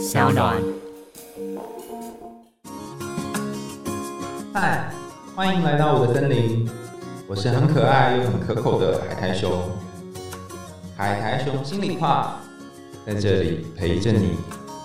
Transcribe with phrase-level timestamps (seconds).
[0.00, 0.56] 小暖。
[4.54, 4.90] 嗨，
[5.36, 6.66] 欢迎来到我的森林，
[7.28, 9.52] 我是很可爱又很可口的海苔熊。
[10.96, 12.40] 海苔熊心里话，
[13.04, 14.38] 在这里陪着你。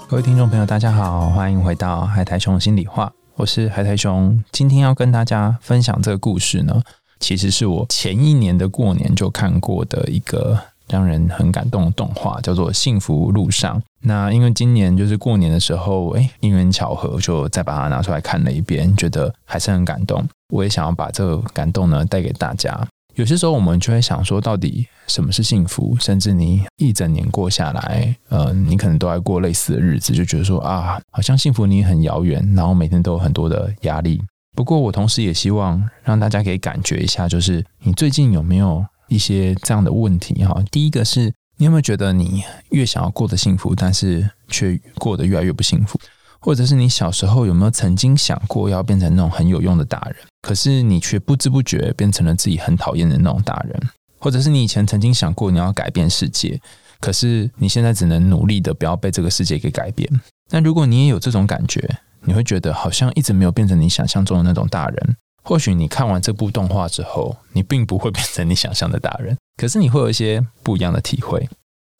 [0.09, 4.43] 各位听众朋友，大家好，欢迎回到海苔熊心里话，我是海苔熊。
[4.51, 6.81] 今天要跟大家分享这个故事呢，
[7.21, 10.59] 其实是我前一年的过年就看过的一个。
[10.89, 13.77] 让人很感动的动画叫做《幸福路上》。
[14.01, 20.23] 那因为今年就是过年的时候，哎，因缘巧合，就再把它拿出来看了一遍，觉得还是很感动。
[20.53, 22.79] 我也想要把这个感动呢带给大家。
[23.15, 25.95] 有些时候我们就会想说，到底什么是幸福？
[25.99, 34.21] 甚至你一整年过下来，呃，你可能都在过类似的日子，就觉得说啊，好像幸福你很遥远，然后每天都有很多的压力。
[34.55, 38.85] 不过我同时也希望让大家可以感觉一下，就是你最近有没有？
[39.07, 45.99] 一些这样的问题哈，第一个是你有没有觉得你越想要过得幸福，但是却过得越来越不幸福？
[46.39, 53.89] 或者是你小时候有没有曾经想过要变成那种很有用的大人，可是你却不知不觉变成了自己很讨厌的那种大人？
[54.19, 56.59] 或者是你以前曾经想过你要改变世界，
[56.99, 60.07] 可是你现在只能努力的不要被这个世界给改变？
[60.51, 65.15] 那如果你也有这种感觉，你会觉得好像一直没有变成你想象中的那种大人。
[65.47, 71.47] 或许你看完这部动画之后，你并不会变成你想象的大人，可是你会有一些不一样的体会。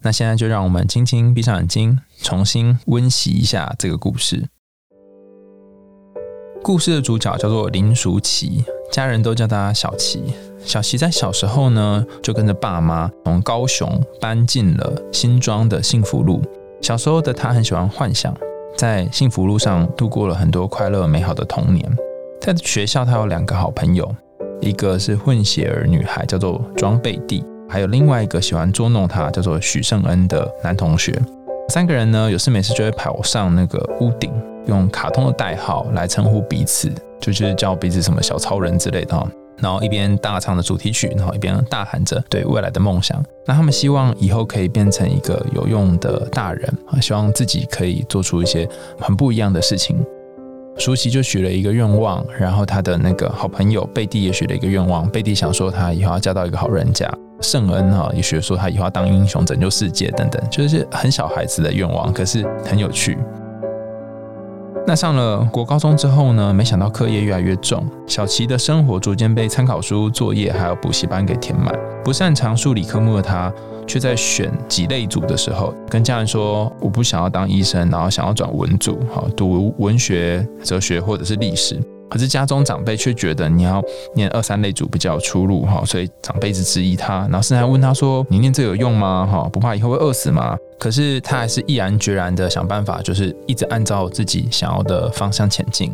[0.04, 4.48] 那现在就让我们轻轻闭上眼睛，重新温习一下这个故事。
[6.64, 10.24] 故事的主角叫做林淑琪，家人都叫他小琪。
[10.66, 16.42] 小琪在小时候呢，就跟着爸妈从高雄搬进了新庄的幸福路。
[16.82, 18.36] 小时候的他很喜欢幻想，
[18.76, 21.96] 在幸福路上度过了很多快乐美好的童年。
[22.42, 24.14] 在学校，他有两个好朋友，
[24.62, 31.20] 一个是混血儿女孩，叫做庄贝蒂，还有另外一个喜欢捉弄他，叫做许胜恩的男同学。
[31.70, 34.32] 三个人呢，有事没事就会跑上那个屋顶，
[34.68, 39.28] 用卡通的代号来称呼彼此，就是叫彼此什么小超人之类的。
[39.58, 43.24] 然后一边大唱的主题曲，然后一边大喊着对未来的梦想。
[43.48, 48.68] 那他们希望以后可以变成一个有用的大人啊，希望自己可以做出一些
[49.00, 49.98] 很不一样的事情。
[50.78, 55.10] 舒淇就许了一个愿望，然后他的那个好朋友贝蒂也许了一个愿望。
[55.10, 57.10] 贝蒂想说他以后要嫁到一个好人家。
[57.42, 63.18] 圣恩哈也许说他以后要当英雄，拯救世界等等，就是很小孩子的愿望，可是很有趣。
[64.88, 66.54] 那上了国高中之后呢？
[66.54, 71.74] 没想到课业越来越重，小琪的生活逐渐被参考书、作业还有补习班给填满。
[72.04, 73.52] 不擅长数理科目的他。
[73.88, 81.80] 却在选几类组的时候，跟家人说我不想要当医生，然后想要转文组，好读文学、哲学或者是历史。
[82.10, 83.84] 可是家中长辈却觉得你要
[84.16, 89.28] 念二三类组比较有出路，哈，所以长辈一直质疑他，然后甚至还问他说：“你念这有用吗？
[89.32, 95.92] 哈，不怕以后会饿死吗？”可是他还是毅然决然的想办法，就是一直按照自己想要的方向前进。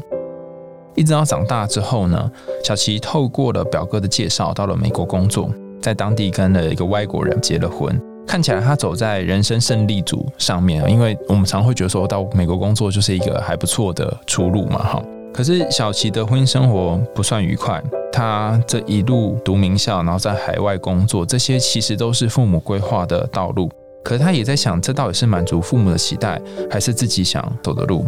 [0.96, 2.30] 一直到长大之后呢，
[2.64, 5.50] 小琪透过了表哥的介绍，到了美国工作。
[5.82, 15.04] 在当地跟了一个外国人结了婚，看起来他走在人生胜利组上面，因为我们常会觉得说到美国工作就是一个还不错的出路嘛，哈。
[15.34, 17.82] 可是小琪的婚姻生活不算愉快，
[18.12, 23.70] 他这一路读名校，然后在海外工作，这些其实都是父母规划的道路。
[24.04, 28.06] 可是他也在想，这到底是满足父母的期待，还是自己想走的路？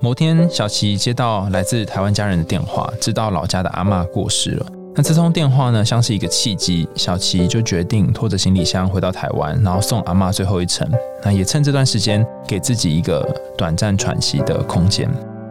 [0.00, 4.66] 某天，小琪接到来自台湾家人的电话，知道老家的阿妈过世了。
[4.94, 10.86] 那这通电话呢，像是一个契机，小琪就决定拖着行李箱回到台湾，然后送阿妈最后一程。
[11.22, 13.26] 那也趁这段时间，给自己一个
[13.56, 15.08] 短暂喘息的空间。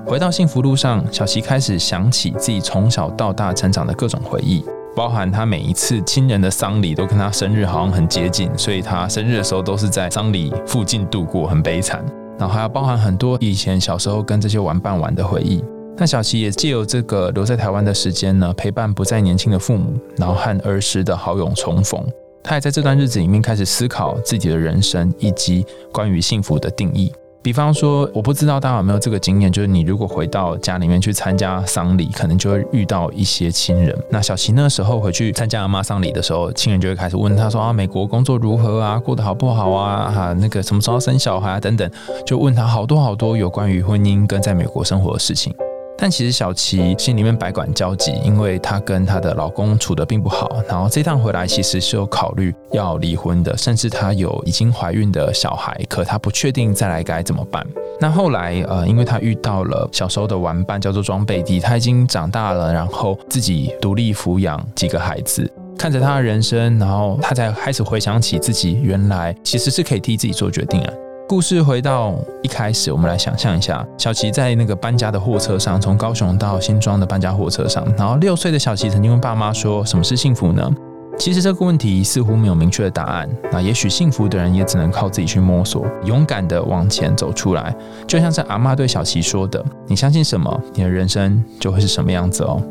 [0.07, 4.63] 回到幸福路上，小琪开始想起自己从小到大成长的各种回忆，
[4.95, 12.05] 包含他每一次亲人的丧礼都跟他生日好像很接近，所以他生日的时候都是在丧礼附近度过，很悲惨。
[12.37, 15.63] 然后还要包含很多以前小时候跟这些玩伴玩的回忆。
[15.97, 21.99] 那小琪也借由这个留在台湾的时间呢，陪伴不再年轻的父母，然后和儿时的好友重逢。
[22.43, 27.11] 他也在这段日子里面开始思考自己的人生以及关于幸福的定义。
[27.45, 33.95] 比方说，我不知道大家有没有这个经验，就是你如果回到家里面去参加丧礼，可能就会遇到一些亲人。
[34.09, 38.97] 那小琪那时候回去参加阿妈丧礼的时候，亲人就会开始问他说：“啊，美国工作如何啊？
[38.97, 40.11] 过得好不好啊？
[40.11, 41.59] 哈，那个什么时候生小孩啊？
[41.59, 41.87] 等等，
[42.25, 45.53] 就问他好多好多有关于婚姻跟在美国生活的事情。”
[45.97, 57.65] 但其实小琪心里面百感交集，因为她跟她的老公处的并不好，然后这趟回来其实是有考虑要离婚的，甚至她有已经怀孕的小孩，可她不确定再来该怎么办。
[57.99, 70.93] 那后来呃，因为她遇到了小时候的玩伴叫做庄贝蒂，她已经长大了，然后自己独立抚养几个孩子，看着她的人生，然后她才开始回想起自己原来其实是可以替自己做决定啊。
[71.27, 72.13] 故事回到
[72.43, 80.71] 一开始，我们来想象一下，小琪在那个搬家的货车上，从高雄到新庄的搬家货车上，然后六岁的小琪曾经问爸妈说：“什么是幸福呢？”
[81.17, 83.27] 其实这个问题似乎没有明确的答案。
[83.51, 87.75] 那也许幸福的人也只能靠自己去摸索，勇敢的往前走出来。
[88.05, 92.61] 就像是阿妈对小琪说的：“你相信什么，你的人生就会是什么样子哦。”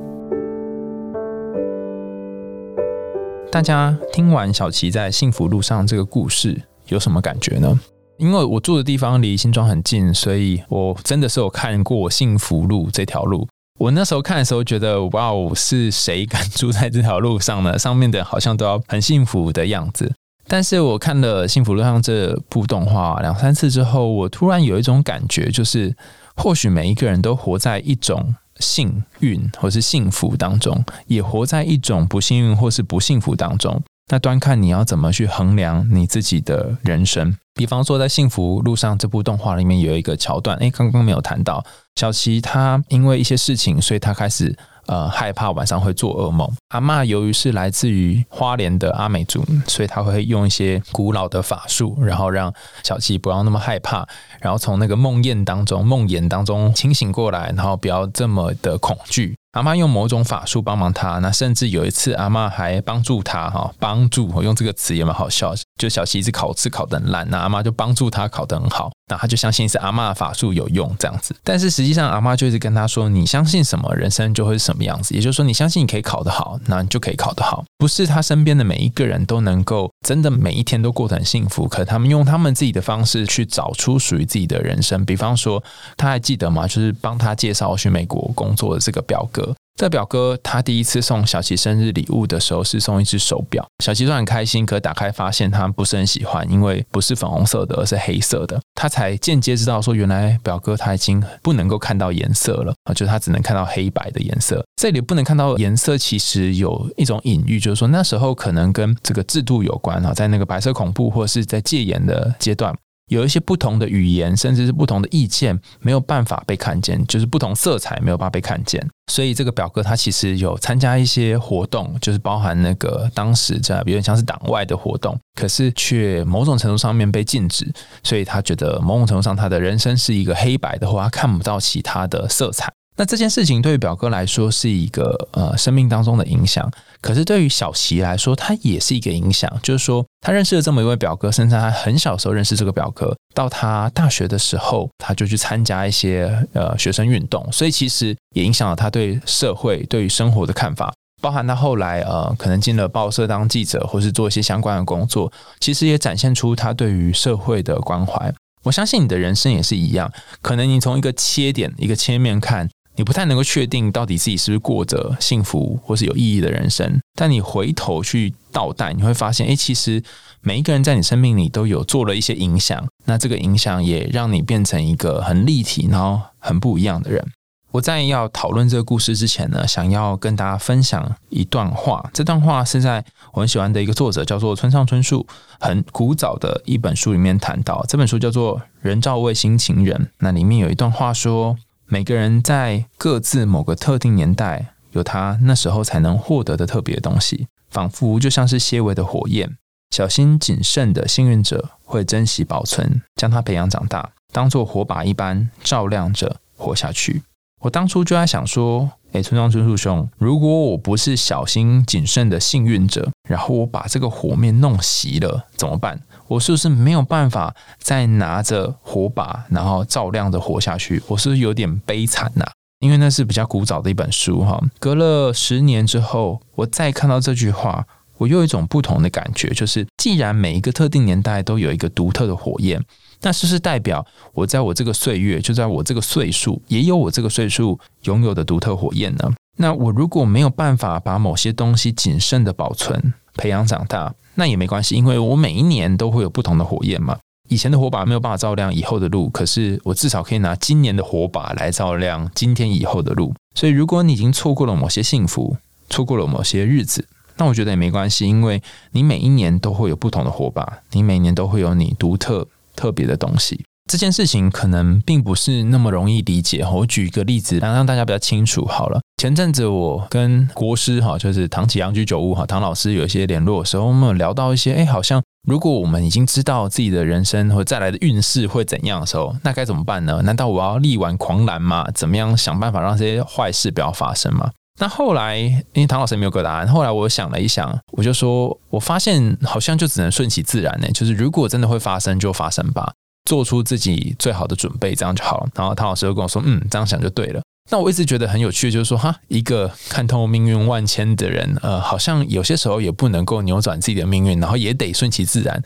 [3.50, 7.76] 大家听完小琪在幸福路上这个故事，有什么感觉呢？
[8.18, 13.46] 因为我住的地方离新庄很近，所以我真的是有看过幸福路这条路。
[13.80, 17.76] 我那时候看的时候，觉得哇哦，是谁敢住在这条路上呢？
[17.76, 20.12] 上面的好像都要很幸福的样子。
[20.46, 25.96] 但是我看了《幸福路上》这部动画两三次之后，我突然有一种感觉，就是
[26.36, 33.82] 或许每一个人都活在一种幸运或是幸福当中，也活在一种不幸运或是不幸福当中。
[34.10, 37.36] 那端看你要怎么去衡量你自己的人生。
[37.54, 41.64] 比方说，在《幸福路上》这部动画里面有一个桥段，诶，刚刚没有谈到，
[41.96, 44.56] 小琪他因为一些事情，所以他开始。
[44.86, 46.46] 呃，害怕晚上会做噩梦。
[46.68, 52.52] 阿妈由于是来自于花莲的阿美族，所以他会用一些古老的法术，然后让
[52.82, 54.06] 小七不要那么害怕，
[54.42, 59.34] 然后从那个梦魇当中、梦魇当中清醒过来，然后不要这么的恐惧。
[59.54, 71.34] 阿妈用某种法术帮忙他，那甚至有一次阿妈还帮助他哈，帮助我用这个词也蛮好笑，就小七一直考试考得很烂，那阿妈就帮助他考得很好，那他就相信是阿妈的法术有用这样子。
[71.42, 75.14] 但是实际上阿妈就一直跟他说，你相信什么，人生就会是什么样子。
[75.14, 77.64] 也就是说，你相信你可以考得好，那你就可以考得好。
[77.76, 85.04] 不是他身边的每一个人都能够真的每一天都过得很幸福，可他们用他们自己的方式去找出属于自己的人生。
[85.04, 85.62] 比方说，
[85.96, 86.66] 他还记得吗？
[86.66, 89.54] 就是帮他介绍去美国工作的这个表哥。
[89.76, 98.60] 这表哥他第一次送小琪生日礼物的时候是送一只手表，小琪就很开心，可打开发现他不是很喜欢，因为不是粉红色的，而是黑色的。
[98.76, 104.64] 他才间接知道说，原来表哥他已经不能够看到颜色了啊，就是他只能看到黑白的颜色。
[104.76, 112.72] 这里不能看到颜色，其实有一种隐喻，就是说那时候可能跟这个制度有关啊，在那个白色恐怖或是在戒严的阶段。
[113.08, 118.84] 有一些不同的语言，甚至是不同的意见，没有办法被看见，就是不同色彩没有办法被看见。
[119.12, 127.70] 所以这个表哥他其实有参加一些活动，就是包含那个当时在有点像是党外的活动，可是却某种程度上面被禁止。
[128.02, 132.72] 所以他觉得某种程度上他的人生是一个黑白的话，他看不到其他的色彩。
[132.96, 136.70] 那这件事情对于表哥来说是一个呃生命当中的影响，
[137.00, 139.50] 可是对于小琪来说，他也是一个影响。
[139.64, 150.94] 就是说，他认识了这么一位表哥，甚至他很小时候认识这个表哥，到他大学的时候，他就去参加一些呃学生运动，所以其实也影响了他对社会、对于生活的看法。
[151.20, 158.32] 包含他后来呃可能进了报社当记者，或是做一些相关的工作，其实也展现出他对于社会的关怀。
[158.62, 162.70] 我相信你的人生也是一样，可能你从一个切点、一个切面看。
[162.96, 170.02] 你不太能够确定到底自己是不是过着幸福或是有意义的人生，但你回头去倒带，你会发现，哎，其实
[170.40, 177.26] 每一个人在你生命里都有做了一些影响，那这个影响也让你变成一个很立体，然后很不一样的人。
[177.72, 182.08] 我在要讨论这个故事之前呢，想要跟大家分享一段话。
[182.14, 185.26] 这段话是在我很喜欢的一个作者叫做村上春树，
[185.58, 187.84] 很古早的一本书里面谈到。
[187.88, 191.56] 这本书叫做《人造卫星情人》，那里面有一段话说。
[191.86, 199.56] 每个人在各自某个特定年代，有他那时候才能获得的特别的东西，仿佛就像是些微的火焰。
[199.90, 207.22] 小心谨慎的幸运者会珍惜保存，将它培养长大，当做火把一般照亮着活下去。
[207.60, 216.00] 我当初就在想说，诶，村上春树兄，如果我不是小心谨慎的幸运者，然后我把这个火面弄熄了，怎么办？
[216.26, 221.02] 我是不是没有办法再拿着火把，然后照亮的活下去？
[221.08, 222.44] 我是不是有点悲惨呐？
[222.80, 224.60] 因为那是比较古早的一本书哈。
[224.78, 227.86] 隔了十年之后，我再看到这句话，
[228.18, 232.82] 我又有一种不同的感觉，就是既然每一个特定年代都有一个独特的火焰，
[233.22, 239.32] 那是不是代表我在我这个岁月，就在我这个岁数，也有我这个岁数拥有的独特火焰呢？
[239.56, 247.18] 那我如果没有办法把某些东西谨慎的保存、培养长大，那也没关系，因为我每一年都会有不同的火焰嘛。
[247.50, 253.34] 以前的火把没有办法照亮以后的路，可是我至少可以拿今年的火把来照亮今天以后的路。
[253.54, 255.56] 所以，如果你已经错过了某些幸福，
[255.90, 258.62] 错过了某些日子，那我觉得也没关系，因为
[258.92, 263.62] 你每一年都会有不同的火把，你每年都会有你独特特别的东西。
[263.90, 266.64] 这件事情可能并不是那么容易理解。
[266.72, 268.64] 我举一个例子，让让大家比较清楚。
[268.64, 280.22] 好了，前阵子我跟国师哈，就是唐启阳居酒屋哈，唐老师有一些联络的时候，我们有聊到一些，哎，好像如果我们已经知道自己的人生或再来的运势会怎样的时候，那该怎么办呢？
[280.24, 281.86] 难道我要力挽狂澜吗？
[281.94, 284.50] 怎么样想办法让这些坏事不要发生吗？
[284.80, 290.88] 那后来，因为唐老师没有给答案，后来我想了一想，我就说，我发现好像就只能顺其自然呢。
[290.92, 292.92] 就是如果真的会发生，就发生吧，
[293.24, 295.48] 做出自己最好的准备，这样就好了。
[295.54, 297.40] 然后唐老师又跟我说，嗯，这样想就对了。
[297.70, 305.62] 那我一直觉得很有趣，就是说，哈，一个看透命运万千的人，呃，好像有些时候也不能够扭转自己的命运，然后也得顺其自然。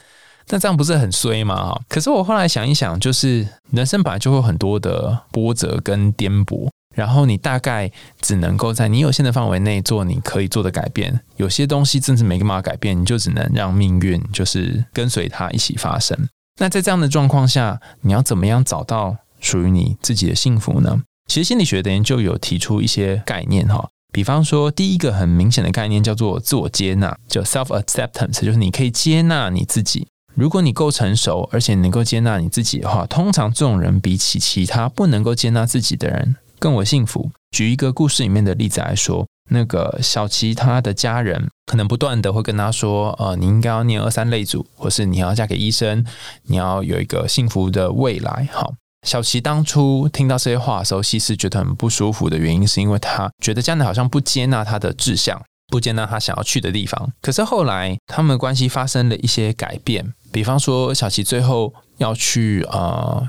[0.51, 1.57] 那这样不是很衰吗？
[1.57, 11.21] 哈，可是我后来想一想，就是人生本来就会很多的波折跟颠簸，然后你大概只能够在你有限的范围内做你可以做的改变。
[11.37, 16.17] 有些东西真是没办法改变，你就只能让命运就是跟随它一起发生。
[16.59, 21.01] 那在这样的状况下，你要怎么样找到属于你自己的幸福呢？
[21.29, 30.09] 其实心理学的研究有提出一些概念哈，比方说第一个很明显的概念叫做自我接纳，叫 self acceptance，就是你可以接纳你自己。
[30.35, 37.31] 如果你够成熟，而且能够接纳你自己的话，通常这种人比起其他不能够接纳自己的人更为幸福。
[37.51, 46.05] 举一个故事里面的例子来说，那个小琪他的家人可能不断的会跟他说，呃，你应该要念二三类组，或是你要嫁给医生，
[46.45, 48.75] 你要有一个幸福的未来，好。
[49.07, 57.11] 小琪当初听到这些话的时候，其实觉得很不舒服的原因，是因为他觉得家人好像不接纳他的志向，不接纳他想要去的地方。
[57.23, 63.23] 可是后来，他们的关系发生了一些改变，比方说，小琪最后要去呃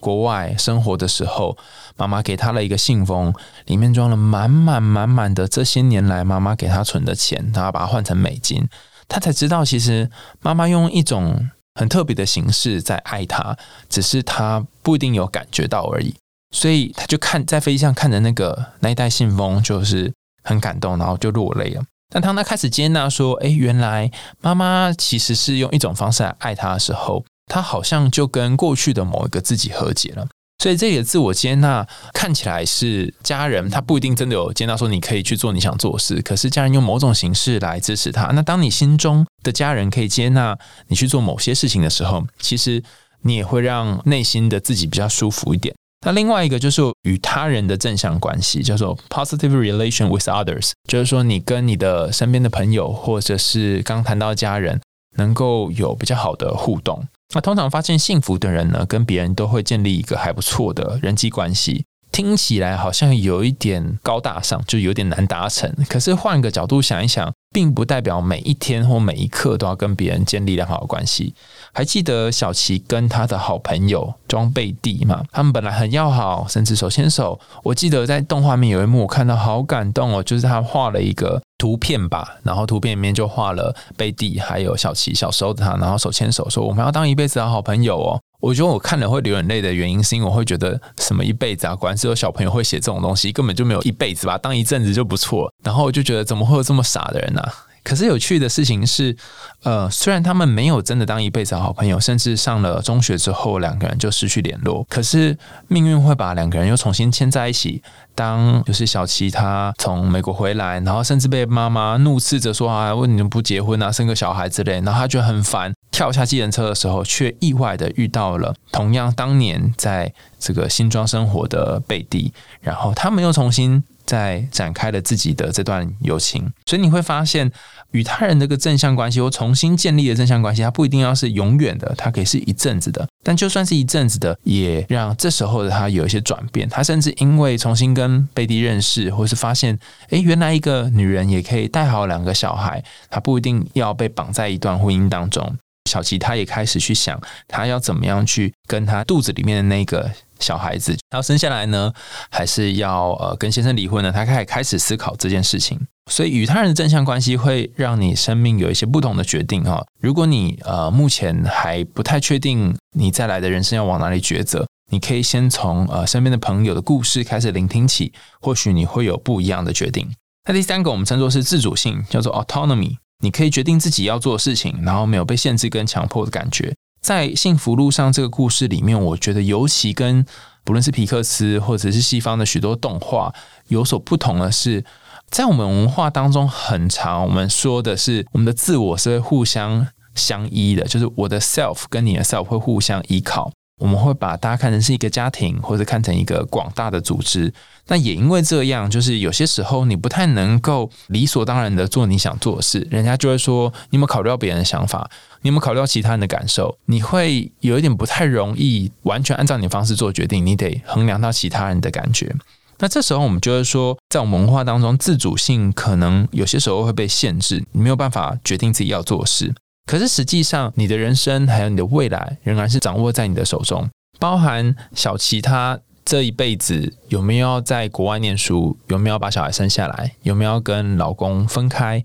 [0.00, 1.56] 国外生活的时候，
[1.96, 3.34] 妈妈给他了一个信封，
[3.66, 8.68] 里面装了满满满满的这些年来妈妈给他存的钱，他把它换成美金，
[9.08, 10.10] 他才知道，其实
[10.40, 11.50] 妈妈用一种。
[11.78, 13.54] 很特别的形式在爱他，
[13.90, 16.14] 只是他不一定有感觉到而已。
[16.50, 20.10] 所以他就看在飞机上看着那个那一袋信封，就是
[20.42, 21.82] 很感动，然后就落泪了。
[22.08, 24.10] 但当他开始接纳说：“哎，原来
[24.40, 30.26] 妈妈其实是用一种方式来爱他的时候，他好像就跟过去的某一个自己和解了。”
[30.62, 38.28] 所以这个自我接纳看起来是家人，他不一定真的有接纳说你可以去做你想做的事，可是家人用某种形式来支持他。
[38.28, 42.82] 那当你心中的家人可以接纳你去做某些事情的时候，其实
[43.20, 45.74] 你也会让内心的自己比较舒服一点。
[46.06, 54.80] 那另外一个就是与他人的正向关系，叫做 positive relation with others，就是说你跟你的身边的朋友或者是刚谈到家人
[55.16, 57.06] 能够有比较好的互动。
[57.34, 61.84] 那通常发现幸福的人呢，跟别人都会建立一个还不错的人际关系。
[62.12, 65.70] 听起来好像有一点高大上，就有点难达成。
[65.86, 71.34] 可是换个角度想一想，并不代表每一天或每一刻都要跟别人建立良好的关系。
[71.76, 75.22] 还记得小琪跟他的好朋友庄贝蒂吗？
[75.30, 77.38] 他们本来很要好，甚至手牵手。
[77.62, 95.52] 我记得在动画面有一幕，我看到好感动哦，就是他画了一个图片吧，然后图片里面就画了贝蒂还有小琪小时候的他，然后手牵手说：“我们要当一辈子的好朋友哦。”我觉得我看了会流眼泪的原因，是因为我会觉得什么一辈子啊，果然是有小朋友会写这种东西，根本就没有一辈子吧，当一阵子就不错。
[95.62, 97.42] 然后我就觉得怎么会有这么傻的人呢？
[97.86, 99.16] 可是有趣的事情是，
[99.62, 105.38] 呃，虽然他们没有真的当一辈子好朋友，甚至上了中学之后两个人就失去联络，可是
[105.68, 107.80] 命运会把两个人又重新牵在一起。
[108.16, 123.84] 当就是小琪他从美国回来，然后甚至被妈妈怒斥着说啊，问你们不结婚啊，生个小孩之类，然后他觉得很烦，跳下计程车的时候，却意外的遇到了同样当年在这个新庄生活的贝蒂，然后他们又重新。
[124.06, 127.50] 在展开了自己的这段友情，所以你会发现，
[127.90, 133.06] 与他人这个正向关系或重新建立的正向关系，它不一定要是永远的，它可以是一阵子的。
[133.22, 136.68] 但就算是一阵子的，也让这时候的他有一些转变。
[136.68, 139.76] 他甚至因为重新跟贝蒂认识，或是发现，
[140.10, 145.56] 诶，原来一个女人也可以带好两个小孩，她不一定要被绑在一段婚姻当中。
[145.90, 150.10] 小琪他也开始去想，他要怎么样去跟他肚子里面的那个
[150.40, 151.92] 小孩子，然后生下来呢，
[152.30, 154.12] 还是要呃跟先生离婚呢？
[154.12, 155.80] 他开始开始思考这件事情。
[156.10, 159.84] 所以与他人的正向关系会让你生命有一些不同的决定哈。
[160.00, 170.08] 如果你呃目前还不太确定你再来的人生要往哪里抉择，你可以先从呃身边的朋友的故事开始聆听起，或许你会有不一样的决定。
[170.48, 172.98] 那第三个我们称作是自主性，叫做 autonomy。
[173.20, 176.72] 你可以决定自己要做的事情，然后没有被限制跟强迫的感觉。
[177.06, 180.26] 在幸福路上这个故事里面，我觉得尤其跟
[180.64, 183.32] 不论是皮克斯或者是西方的许多动画
[183.68, 184.84] 有所不同的是，
[185.30, 189.86] 在我们文化当中，很长我们说的是我们的自我是会互相
[190.16, 193.52] 相依的，就是我的 self 跟你的 self 会互相依靠。
[193.78, 197.52] 我们会把大家看成是一个家庭，或者看成一个广大的组织。
[197.88, 205.10] 那也因为这样，就是有些时候你不太能够理所当然的做你想做的事，人家就会说你有没有考虑到别人的想法，
[205.46, 206.76] 你有没有考虑到其他人的感受？
[206.86, 212.34] 你会有一点不太容易完全按照你的方式做决定，你得衡量到其他人的感觉。
[212.78, 219.54] 那这时候我们就会说，在我们文化当中，自主性可能有些时候会被限制，你没有办法决定自己要做事。
[219.86, 223.88] 可是实际上，你的人生还有你的未来，仍然是掌握在你的手中，
[224.18, 225.78] 包含小琪他。
[226.04, 228.78] 这一辈子有没有要在国外念书？
[228.86, 230.12] 有没有把小孩生下来？
[230.22, 232.00] 有没有跟老公分开？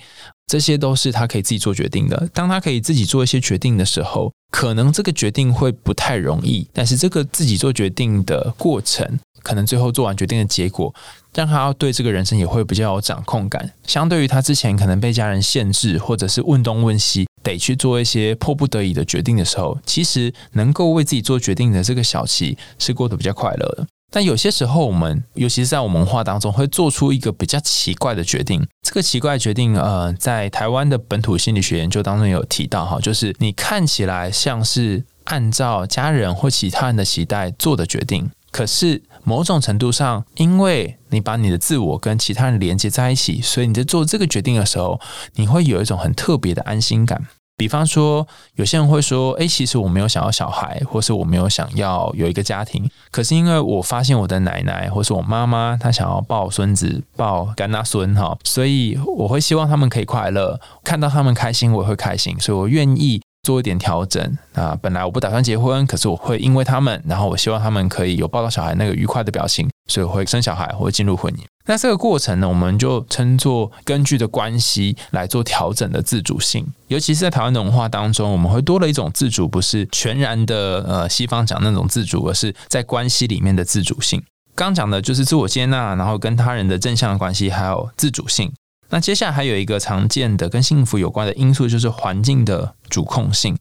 [0.51, 2.29] 这些都是他可以自己做决定的。
[2.33, 10.93] 当他可以自己做一些决定的时候，可能这个决定会不太容易，但是这个自己做决定的过程，可能最后做完决定的结果。
[11.33, 23.87] 让他对这个人生也会比较有掌控感，相对于他之前可能被家人限制，或者是问东问西，得去做一些迫不得已的决定的时候，其实能够为自己做决定的这个小琪是过得比较快乐的。
[24.13, 28.61] 但有些时候，我们尤其是在我们文化当中，会做出一个比较奇怪的决定。
[28.81, 38.29] 这个奇怪决定，呃，在台湾的本土心理学研究当中有提到，哈，就是你看起来像是按照家人或其他人的期待做的决定。
[38.51, 44.99] 可是某种程度上，因为你把你的自我跟其他人连接在一起，所以你在做这个决定的时候，
[45.35, 47.27] 你会有一种很特别的安心感。
[47.61, 52.89] 比方说，有些人会说：“诶，其实我没有想要小孩，或是我没有想要有一个家庭。
[53.11, 64.77] 可是因为我发现我的奶奶或是我妈妈，她想要抱孙子、抱干那孙哈，所以我会希望他们可以快乐，看到他们开心，我也会开心，所以我愿意。”做一点调整啊！
[64.83, 71.39] 本来我不打算结婚，可是我会因为他们，然后我希望他们可以有抱到小孩那个愉快的表情，所以会生小孩或进入婚姻。
[71.65, 76.65] 那这个过程呢，我们就称作根据的关系来做调整的自主性。
[76.87, 84.23] 尤其是在台湾的文化当中，我们会多了一种自主，不是全然的呃西方讲那种自主，而是在关系里面的自主性。
[84.55, 88.51] 刚讲的就是自我接纳，然后跟他人的正向关系，还有自主性。
[88.89, 93.55] 那接下来还有一个常见的跟幸福有关的因素，就是环境的主控性。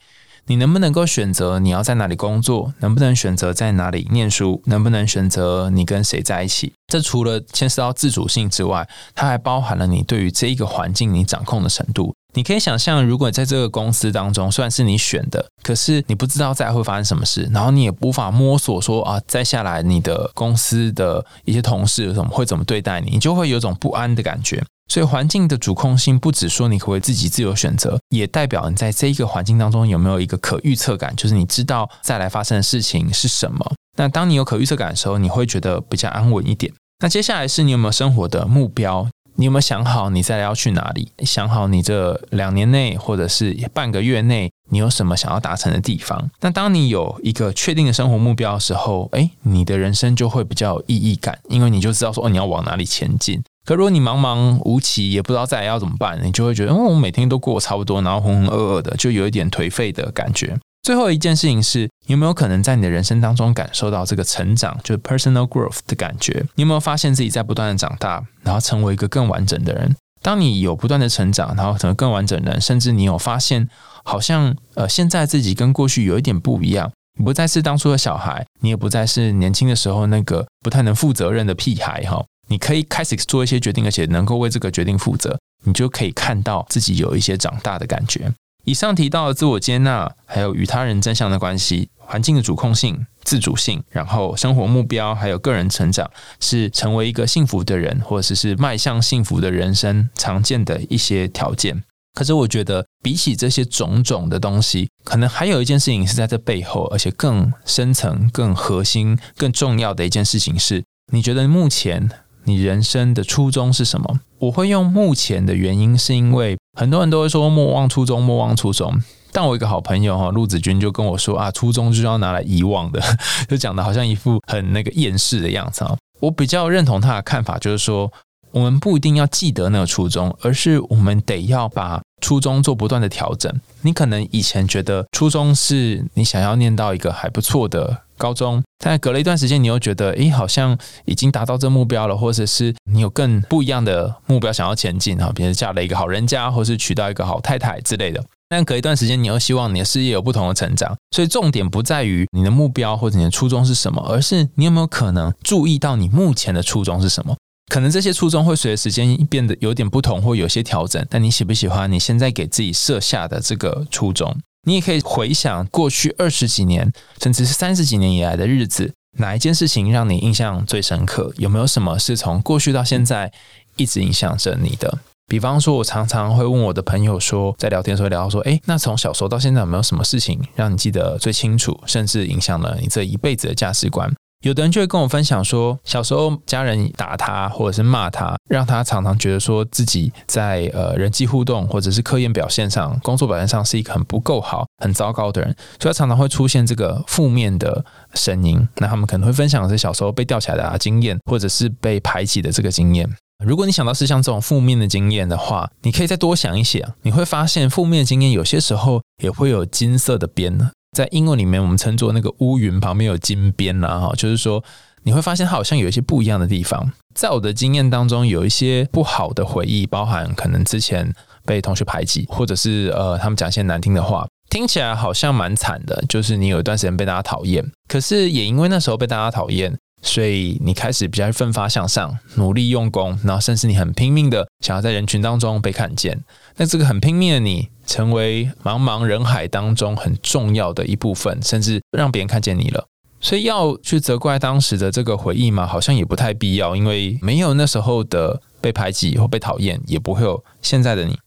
[0.50, 2.75] 你能不能够选择你要在哪里工作？
[2.80, 4.61] 能不能选择在哪里念书？
[4.64, 6.73] 能不能选择你跟谁在一起？
[6.88, 12.12] 这除了牵涉到自主性之外，它还包含了你对于这一个环境你掌控的程度。
[12.35, 24.61] 你可以想象，如果在这个公司当中，虽然是你选的，可是你不知道再会发生什么事，然后你也无法摸索说啊，再下来你的公司的一些同事怎么会怎么对待你，你就会有种不安的感觉。
[24.90, 33.72] 所以环境的主控性不只说你可以自己自由选择，也代表你在这一个环境当中有没有一个可预测感，就是你知道再来发生的事情是什么。
[33.96, 36.72] 那当你有可预测感的时候，你会觉得比较安稳一点。
[36.98, 39.09] 那接下来是你有没有生活的目标？
[39.37, 41.12] 你有没有想好你再来要去哪里？
[41.24, 46.29] 想好你这两年内或者是半个月内你有什么想要达成的地方？
[46.40, 53.40] 那当你有一个确定的生活目标的时候，诶，你的人生就会比较有意义感，因为你就知道说哦，你要往哪里前进。
[53.64, 60.59] 可如果你茫茫无期，也不知道再来要怎么办，你就会觉得，哦，我每天都过差不多，然后浑浑噩噩的，就有一点颓废的感觉。
[60.83, 66.42] 最后一件事情是，你有没有可能在你的人生当中感受到这个成长，就是 personal growth 的感觉？
[66.55, 69.94] 你有没有发现自己在不断的长大，然后成为一个更完整的人？
[70.23, 73.68] 当你有不断的成长，然后成为更完整的人，甚至你有发现，
[74.05, 82.25] 好像呃，现在自己跟过去有一点不一样，你不再是当初的小孩，你也不再是年轻的时候那个不太能负责任的屁孩，哈。
[82.51, 88.31] 你可以开始做一些决定，而且能够为这个决定负责，你就可以看到自己有一些长大的感觉。
[88.65, 96.11] 以上提到的自我接纳，还有与他人正向的关系、环境的主控性、自主性，然后生活目标，还有个人成长，
[96.41, 101.83] 是成为一个幸福的人，或者是迈向幸福的人生常见的一些条件。
[102.15, 110.83] 可是，我觉得比起这些种种的东西，可能还有一件事情是在这背后，而且更深层、更核心、更重要的一件事情是，
[111.13, 112.11] 你觉得目前。
[112.44, 114.20] 你人生的初衷是什么？
[114.38, 119.03] 我会用目前的原因，是因为很多人都会说莫忘初衷，莫忘初衷。
[119.33, 123.00] 但我一个好朋友哈，陆子君就跟我说啊，初衷就是要拿来遗忘的，
[123.48, 125.96] 就讲的好像一副很那个厌世的样子啊。
[126.18, 128.12] 我比较认同他的看法，就是说
[128.50, 133.53] 我们不一定要记得那个初衷，而是我们得要把初衷做不断的调整。
[133.83, 138.03] 你可能以前觉得初衷是你想要念到一个还不错的。
[138.20, 148.22] 高中，但隔了一段时间，你又觉得，诶，好像已经达到这目标了，或者是你有更不一样的目标想要前进啊，比如嫁了一个好人家，或是娶到一个好太太之类的。
[148.50, 157.35] 但隔一段时间，你又希望你的事业有不同的成长，所以重点不在于你的目标或者你的初衷是什么，而是你有没有可能注意到你目前的初衷是什么？
[157.72, 164.37] 可能这些初衷会随着时间变得有点不同，或有些调整，但你喜不喜欢你现在给自己设下的这个初衷？
[164.66, 166.92] 你也可以回想过去二十几年，
[167.23, 171.33] 甚至是三十几年以来的日子，哪一件事情让你印象最深刻？
[171.38, 173.33] 有没有什么是从过去到现在
[173.77, 174.99] 一直影响着你的？
[175.27, 184.12] 比方说，我常常会问我的朋友说，在聊天的时候聊到说，哎，那从小时候到现在有没有什么事情让你记得最清楚，甚至影响了你这一辈子的价值观？
[184.40, 198.66] 有的人就会跟我分享说，小时候家人打他或者是骂他，让他常常觉得说自己在呃人际互动或者是科研表现上、工作表现上是一个很不够好、很糟糕的人，所以他常常会出现这个负面的声音。
[198.76, 203.07] 那他们可能会分享的是小时候被吊起来的经验，或者是被排挤的这个经验。
[203.44, 210.70] 如果你想到是像这种负面的经验的话，你可以再多想一想，你会发现负面经验有些时候也会有金色的边呢。
[210.92, 214.62] 在英文里面，我们称作那个乌云旁边有金边啦，哈，就是说
[215.05, 216.92] 你会发现它好像有一些不一样的地方。
[217.14, 221.12] 在我的经验当中，有一些不好的回忆，包含可能之前
[221.44, 226.03] 被同学排挤，或者是呃他们讲一些难听的话，听起来好像蛮惨的。
[226.09, 229.76] 就是你有一段时间被大家讨厌，可是也因为那时候被大家讨厌。
[230.03, 236.18] 所以你开始比较奋发向上，努力用功，然后甚至你很拼命的想要在人群当中被看见。
[236.57, 242.87] 那这个很拼命的你，成为茫茫人海当中很重要的一部分，甚至让别人看见你了。
[243.20, 245.66] 所以要去责怪当时的这个回忆嘛？
[245.66, 251.18] 好像也不太必要，因为没有那时候的被排挤或被讨厌，也不会有现在的你。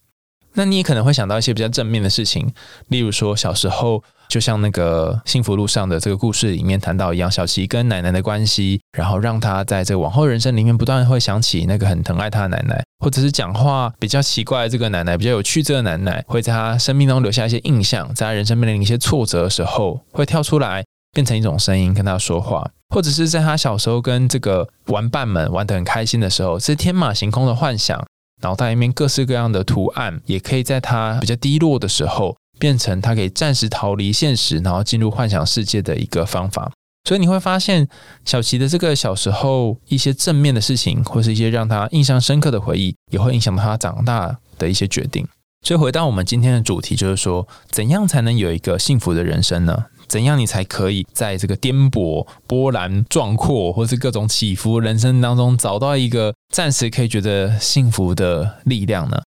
[0.54, 2.54] 那你也可能会想到一些比较正面的事情，
[2.88, 4.04] 例如说小时候。
[4.30, 28.04] 就像那个幸福路上的这个故事里面谈到一样，小琪跟奶奶的关系，然后让他在这往后人生里面不断会想起那个很疼爱他的奶奶，或者是讲话比较奇怪的这个奶奶，比较有趣这个奶奶，会在他生命中留下一些印象，在他人生面临一些挫折的时候，会跳出来变成一种声音跟他说话，或者是在他小时候跟这个玩伴们玩得很开心的时候，是天马行空的幻想，
[28.43, 32.38] 脑袋里面各式各样的图案，也可以在他比较低落的时候。
[32.60, 36.71] 变成他可以暂时逃离现实，然后进入幻想世界的一个方法。
[37.03, 37.86] 所以你会发现，
[38.23, 45.27] 小琪的这个小时候一些正面的事情，或是一些让他印象深刻的回忆，也会影响到他长大的一些决定。
[45.65, 49.86] 所以回到我们今天的主题，就是说，怎样才能有一个幸福的人生呢？
[50.13, 59.19] 怎样你才可以在这个颠簸、波澜壮阔，或是各种起伏人生当中，找到一个暂时可以觉得幸福的力量呢？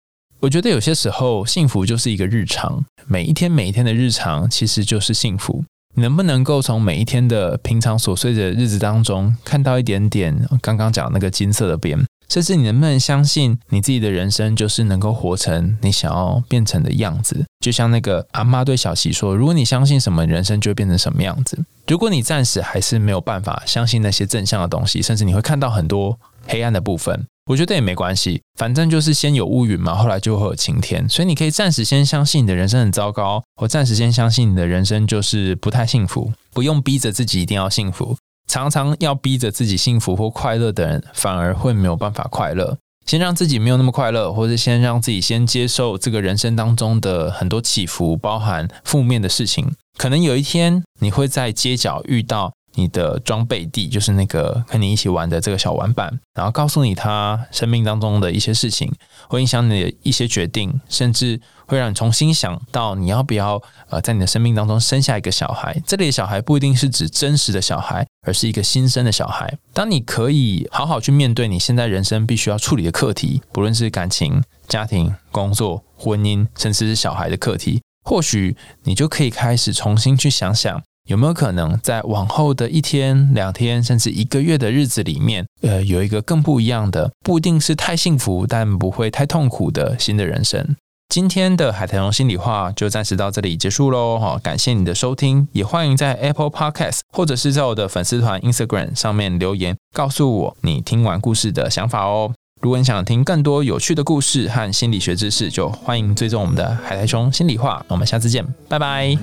[0.41, 5.63] 我觉得有些时候，幸福就是一个日常，每一天每一天的日常其实就是幸福。
[5.95, 11.99] 能不能够从每一天的平常琐碎的日子当中，看到一点点刚刚讲那个金色的边？
[12.29, 17.45] 甚至你能不能相信你自己的人生就是能够活成你想要变成的样子？
[17.59, 21.57] 就像那个阿妈对小琪说：“如果你相信什么，人生就会变成什么样子。
[21.87, 31.07] 如果你暂时还是没有办法相信那些正向的东西，甚至你会看到很多黑暗的部分。”我觉得也没关系，反正就是先有乌云嘛，后来就会有晴天。
[31.07, 38.17] 所以你可以暂时先相信你的人生很糟糕，或暂时先相信你的人生就是不太幸福，不用逼着自己一定要幸福。
[38.55, 42.77] 常常要逼着自己幸福或快乐的人，反而会没有办法快乐。
[43.05, 49.75] 先让自己没有那么快乐，或者先让自己先接受这个人生当中的很多起伏，包含负面的事情。
[49.97, 52.53] 可能有一天你会在街角遇到。
[52.75, 58.91] 你的装备地就是那个跟你一起玩的这个小玩伴，然后告诉你他生命当中的一些事情，
[59.27, 65.81] 会影响你的一些决定，甚至会让你重新想到你要不要呃在你的生命当中生下一个小孩。
[65.85, 69.57] 这里的小孩不一定是指真实的小孩，而是一个新生的小孩。
[69.73, 80.81] 当你可以好好去面对你现在人生必须要处理的课题，不论是感情、家庭、工作、婚姻，甚至是小孩的课题，或许你就可以开始重新去想想。
[81.05, 90.75] 有没有可能在往后的一天、两天，甚至一个月的日子里面，呃，有一个更不一样的，不一定是太幸福，但不会太痛苦的新的人生？
[91.09, 94.39] 今天的海苔熊心里话就暂时到这里结束喽，哈！
[94.41, 102.33] 感谢你的收听，也欢迎在 Apple Podcast 或者是在我的粉丝团 Instagram 上面留言，告诉我你听完故事的想法哦。
[102.61, 107.85] 如果你想听更多有趣的故事和心理学知识，就欢迎追踪我们的海苔熊心里话。
[107.87, 109.15] 我们下次见，拜拜。